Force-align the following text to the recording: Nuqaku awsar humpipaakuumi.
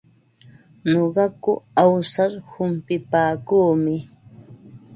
Nuqaku 0.89 1.53
awsar 1.83 2.31
humpipaakuumi. 2.51 3.95